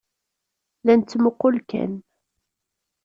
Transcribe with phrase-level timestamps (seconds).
[0.85, 1.93] La nettmuqqul kan.